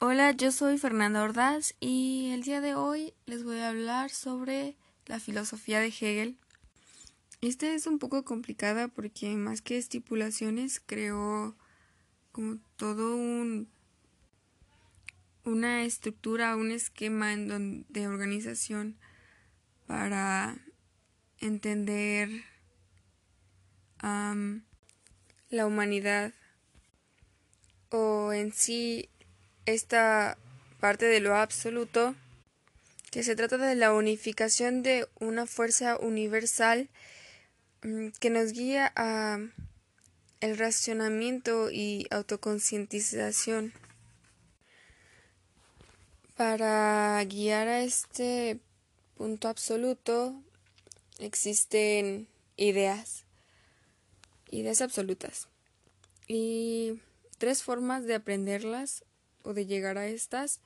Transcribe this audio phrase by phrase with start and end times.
[0.00, 4.76] Hola, yo soy Fernanda Ordaz y el día de hoy les voy a hablar sobre
[5.06, 6.38] la filosofía de Hegel.
[7.40, 11.56] Esta es un poco complicada porque más que estipulaciones creó
[12.30, 13.68] como todo un
[15.42, 18.96] una estructura, un esquema en de organización
[19.88, 20.58] para
[21.40, 22.44] entender
[24.00, 26.32] la humanidad
[27.90, 29.10] o en sí
[29.72, 30.38] esta
[30.80, 32.14] parte de lo absoluto
[33.10, 36.88] que se trata de la unificación de una fuerza universal
[37.82, 39.38] mm, que nos guía a
[40.40, 43.72] el racionamiento y autoconcientización.
[46.36, 48.60] Para guiar a este
[49.16, 50.40] punto absoluto
[51.18, 53.24] existen ideas,
[54.50, 55.48] ideas absolutas.
[56.28, 57.00] Y
[57.38, 59.02] tres formas de aprenderlas
[59.54, 60.60] de llegar a estas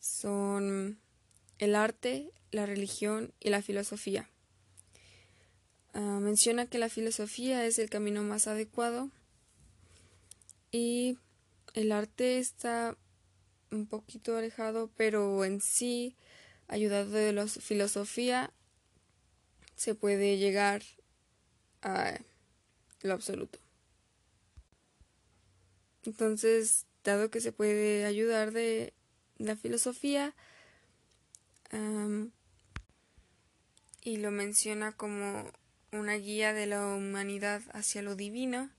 [0.00, 0.98] son
[1.58, 4.28] el arte, la religión y la filosofía.
[5.94, 9.10] Ah, menciona que la filosofía es el camino más adecuado
[10.70, 11.18] y
[11.74, 12.96] el arte está
[13.70, 16.14] un poquito alejado, pero en sí,
[16.68, 18.52] ayudado de la filosofía,
[19.74, 20.82] se puede llegar
[21.82, 22.18] a
[23.02, 23.58] lo absoluto.
[26.04, 28.92] Entonces, dado que se puede ayudar de
[29.38, 30.34] la filosofía,
[34.02, 35.50] y lo menciona como
[35.92, 38.70] una guía de la humanidad hacia lo divino,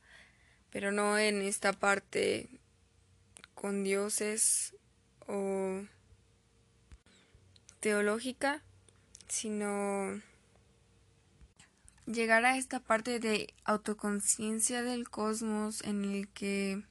[0.70, 2.50] pero no en esta parte
[3.56, 4.76] con dioses
[5.28, 5.86] o
[7.80, 8.64] teológica,
[9.28, 10.22] sino
[12.06, 16.84] llegar a esta parte de autoconciencia del cosmos en el que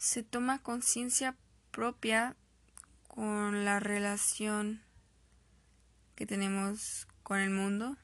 [0.00, 1.36] se toma conciencia
[1.70, 2.34] propia
[3.06, 4.80] con la relación
[6.16, 7.98] que tenemos con el mundo,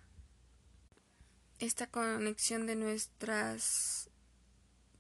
[1.58, 4.10] esta conexión de nuestros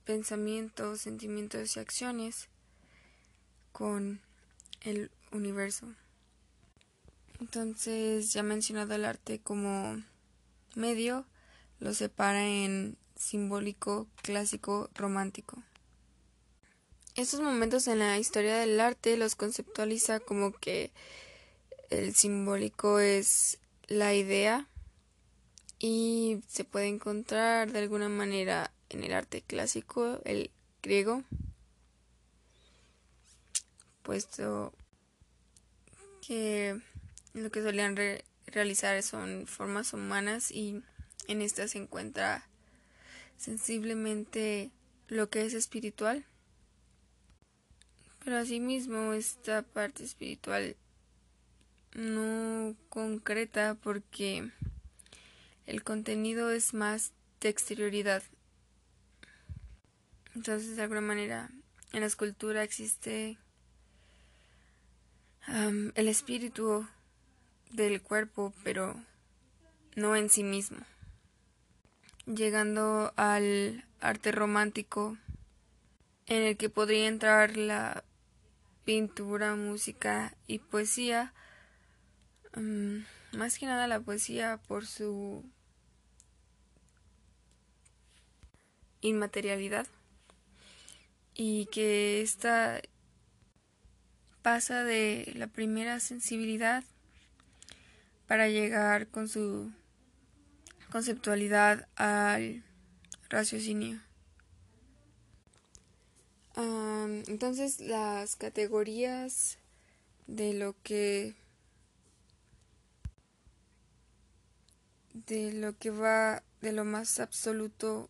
[0.06, 2.48] pensamientos, sentimientos y acciones
[3.72, 4.22] con
[4.80, 5.92] el universo.
[7.40, 10.02] Entonces, ya mencionado el arte como
[10.74, 11.26] medio,
[11.78, 15.62] lo separa en simbólico, clásico, romántico.
[17.16, 20.90] Estos momentos en la historia del arte los conceptualiza como que
[21.88, 24.66] el simbólico es la idea
[25.78, 30.50] y se puede encontrar de alguna manera en el arte clásico, el
[30.82, 31.22] griego,
[34.02, 34.74] puesto
[36.20, 36.78] que
[37.32, 37.96] lo que solían
[38.46, 40.82] realizar son formas humanas y
[41.28, 42.46] en esta se encuentra
[43.38, 44.70] sensiblemente
[45.08, 46.26] lo que es espiritual.
[48.26, 50.74] Pero asimismo esta parte espiritual
[51.94, 54.50] no concreta porque
[55.64, 58.24] el contenido es más de exterioridad.
[60.34, 61.52] Entonces, de alguna manera,
[61.92, 63.38] en la escultura existe
[65.46, 66.84] el espíritu
[67.70, 69.00] del cuerpo, pero
[69.94, 70.80] no en sí mismo.
[72.26, 75.16] Llegando al arte romántico,
[76.26, 78.02] en el que podría entrar la
[78.86, 81.34] pintura, música y poesía,
[83.32, 85.44] más que nada la poesía por su
[89.00, 89.86] inmaterialidad
[91.34, 92.80] y que esta
[94.40, 96.84] pasa de la primera sensibilidad
[98.28, 99.72] para llegar con su
[100.90, 102.62] conceptualidad al
[103.28, 104.00] raciocinio.
[106.56, 109.58] Entonces las categorías
[110.26, 111.34] de lo que
[115.12, 118.08] de lo que va de lo más absoluto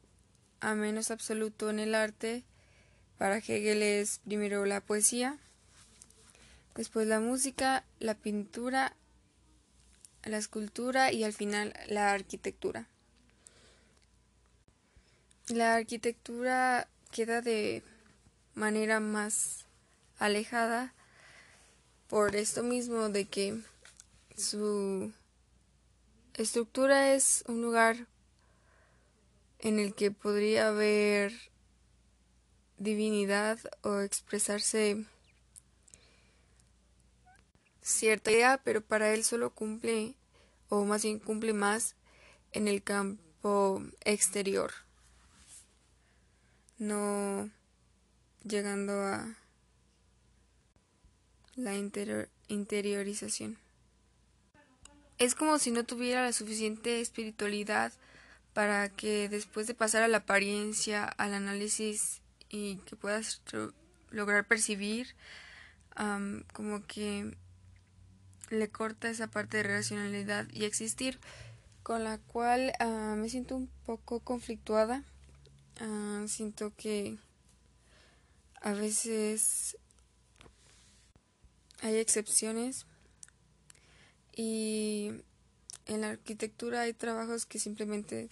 [0.60, 2.44] a menos absoluto en el arte,
[3.18, 5.38] para Hegel es primero la poesía,
[6.74, 8.96] después la música, la pintura,
[10.24, 12.88] la escultura y al final la arquitectura.
[15.48, 17.82] La arquitectura queda de
[18.56, 19.66] manera más
[20.18, 20.92] alejada
[22.08, 23.60] por esto mismo de que
[24.36, 25.12] su
[26.34, 28.06] estructura es un lugar
[29.58, 31.32] en el que podría haber
[32.78, 35.04] divinidad o expresarse
[37.82, 40.14] cierta idea, pero para él solo cumple,
[40.70, 41.94] o más bien cumple más
[42.52, 44.72] en el campo exterior,
[46.78, 47.50] no
[48.46, 49.34] llegando a
[51.56, 51.74] la
[52.48, 53.58] interiorización.
[55.18, 57.92] Es como si no tuviera la suficiente espiritualidad
[58.52, 63.40] para que después de pasar a la apariencia, al análisis y que puedas
[64.10, 65.14] lograr percibir,
[66.52, 67.34] como que
[68.50, 71.18] le corta esa parte de racionalidad y existir,
[71.82, 72.72] con la cual
[73.16, 75.02] me siento un poco conflictuada.
[76.26, 77.16] siento que
[78.66, 79.78] a veces
[81.82, 82.84] hay excepciones
[84.34, 85.12] y
[85.86, 88.28] en la arquitectura hay trabajos que simplemente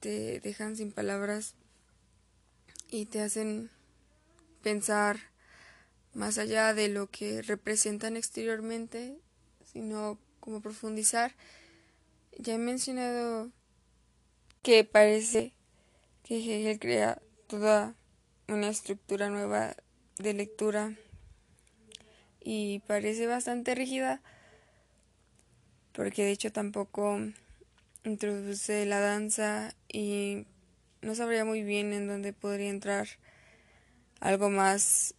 [0.00, 1.54] te dejan sin palabras
[2.90, 3.70] y te hacen
[4.62, 5.18] pensar
[6.12, 9.16] más allá de lo que representan exteriormente,
[9.72, 11.34] sino como profundizar.
[12.36, 13.50] Ya he mencionado
[14.60, 15.54] que parece
[16.24, 17.96] que Hegel crea toda
[18.48, 19.74] una estructura nueva
[20.18, 20.94] de lectura
[22.40, 24.20] y parece bastante rígida
[25.92, 27.20] porque de hecho tampoco
[28.04, 30.46] introduce la danza y
[31.00, 33.08] no sabría muy bien en dónde podría entrar
[34.20, 35.14] algo más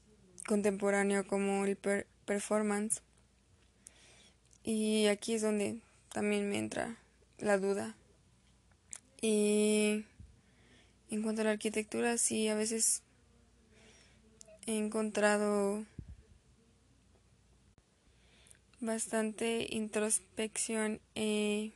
[0.47, 1.77] contemporáneo como el
[2.25, 3.01] performance.
[4.63, 5.79] Y aquí es donde
[6.11, 6.97] también me entra
[7.37, 7.95] la duda.
[9.21, 10.05] Y
[11.09, 13.03] en cuanto a la arquitectura, sí, a veces
[14.67, 15.85] he encontrado
[18.79, 21.73] bastante introspección e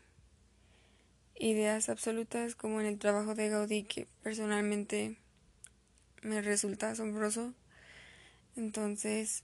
[1.35, 5.17] ideas absolutas como en el trabajo de Gaudí que personalmente
[6.21, 7.53] me resulta asombroso.
[8.55, 9.43] Entonces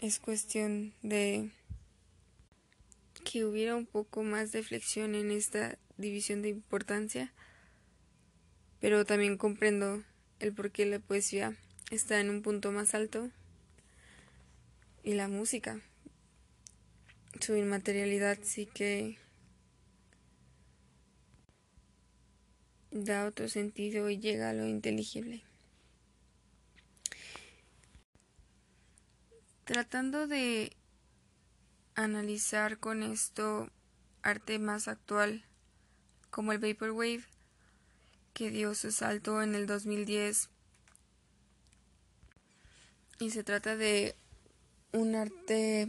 [0.00, 1.50] es cuestión de
[3.24, 7.32] que hubiera un poco más de flexión en esta división de importancia,
[8.80, 10.02] pero también comprendo
[10.40, 11.56] el por qué la poesía
[11.94, 13.30] está en un punto más alto
[15.04, 15.80] y la música
[17.40, 19.18] su inmaterialidad sí que
[22.90, 25.42] da otro sentido y llega a lo inteligible.
[29.64, 30.72] Tratando de
[31.94, 33.70] analizar con esto
[34.22, 35.44] arte más actual
[36.30, 37.24] como el Vaporwave
[38.34, 40.48] que dio su salto en el 2010
[43.22, 44.16] y se trata de
[44.92, 45.86] un arte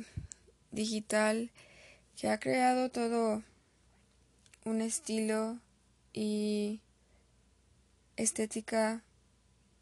[0.70, 1.50] digital
[2.16, 3.42] que ha creado todo
[4.66, 5.58] un estilo
[6.14, 6.80] y
[8.18, 9.02] estética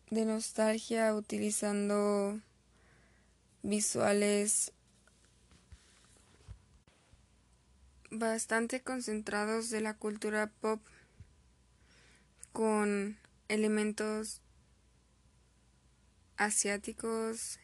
[0.09, 2.39] de nostalgia utilizando
[3.63, 4.71] visuales
[8.11, 10.79] bastante concentrados de la cultura pop
[12.53, 13.17] con
[13.49, 14.39] elementos
[16.37, 17.59] asiáticos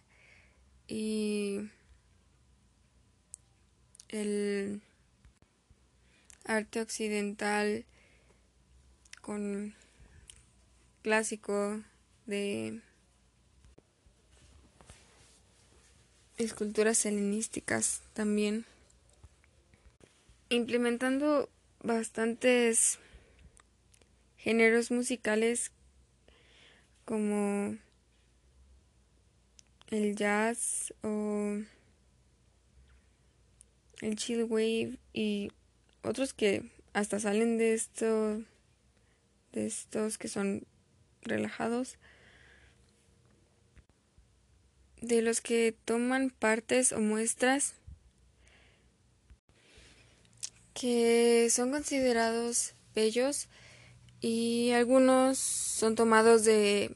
[0.88, 1.70] y
[4.10, 4.82] el
[6.46, 7.86] arte occidental
[9.22, 9.76] con
[11.02, 11.82] clásico
[12.26, 12.82] de
[16.38, 18.66] esculturas helenísticas también.
[20.50, 21.50] Implementando
[21.84, 23.00] bastantes
[24.38, 25.72] géneros musicales
[27.04, 27.78] como
[29.90, 31.60] el jazz o
[34.02, 35.52] el chill wave y
[36.04, 38.42] otros que hasta salen de esto
[39.54, 40.66] de estos que son
[41.22, 41.98] relajados.
[45.02, 47.76] De los que toman partes o muestras
[50.74, 53.48] que son considerados bellos
[54.22, 56.96] y algunos son tomados de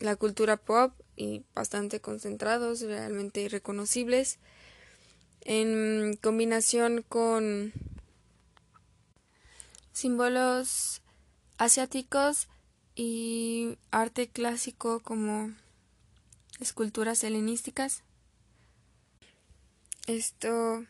[0.00, 4.38] la cultura pop y bastante concentrados, realmente reconocibles
[5.40, 7.72] en combinación con
[9.92, 11.00] símbolos
[11.58, 12.48] asiáticos
[12.94, 15.54] y arte clásico como
[16.60, 18.02] esculturas helenísticas.
[20.06, 20.84] Esto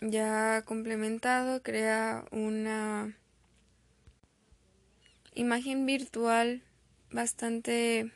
[0.00, 3.16] ya complementado crea una
[5.34, 6.62] imagen virtual
[7.10, 8.12] bastante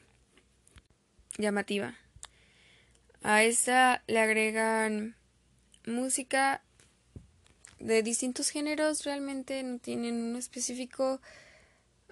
[1.38, 1.94] llamativa.
[3.22, 5.16] A esta le agregan
[5.86, 6.62] música
[7.78, 11.20] de distintos géneros realmente no tienen uno específico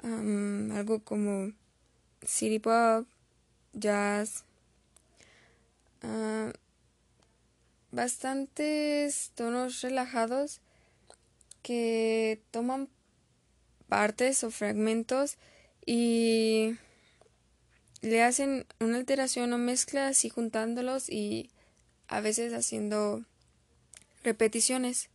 [0.03, 1.53] algo como
[2.23, 3.07] city pop
[3.73, 4.45] jazz
[7.91, 10.61] bastantes tonos relajados
[11.63, 12.89] que toman
[13.89, 15.37] partes o fragmentos
[15.85, 16.77] y
[18.03, 21.51] le hacen una alteración o mezcla así juntándolos y
[22.09, 23.25] a veces haciendo
[24.25, 25.09] repeticiones.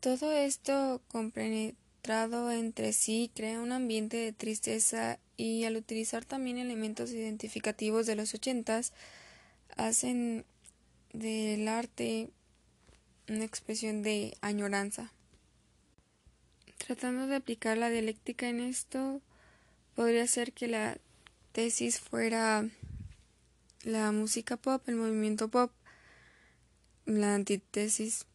[0.00, 7.10] Todo esto compenetrado entre sí crea un ambiente de tristeza y al utilizar también elementos
[7.10, 8.92] identificativos de los ochentas
[9.76, 10.44] hacen
[11.12, 12.28] del arte
[13.28, 15.12] una expresión de añoranza.
[16.78, 19.22] Tratando de aplicar la dialéctica en esto,
[19.94, 20.98] podría ser que la
[21.52, 22.68] tesis fuera
[23.82, 25.70] la música pop, el movimiento pop,
[27.04, 28.26] la antítesis,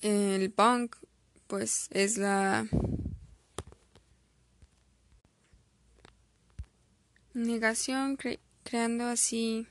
[0.00, 0.96] el punk,
[1.46, 2.66] pues es la
[7.34, 8.18] negación,
[8.64, 9.66] creando así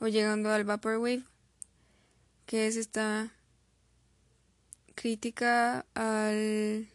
[0.00, 1.24] o llegando al vaporwave,
[2.46, 3.32] que es esta
[4.94, 6.88] crítica al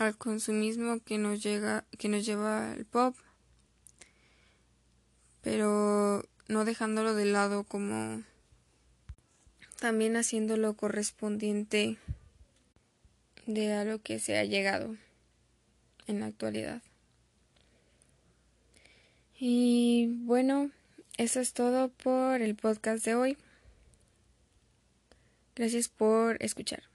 [0.00, 3.14] al consumismo que nos llega que nos lleva al pop
[5.42, 8.22] pero no dejándolo de lado como
[9.78, 11.96] también haciéndolo correspondiente
[13.46, 14.96] de a lo que se ha llegado
[16.06, 16.82] en la actualidad.
[19.38, 20.70] Y bueno,
[21.16, 23.38] eso es todo por el podcast de hoy.
[25.56, 26.89] Gracias por escuchar.